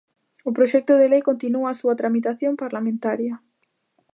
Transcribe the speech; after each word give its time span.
O 0.49 0.51
proxecto 0.57 0.93
de 0.97 1.07
lei 1.11 1.21
continúa 1.29 1.67
a 1.69 1.77
súa 1.79 1.97
tramitación 2.01 2.53
parlamentaria. 2.63 3.35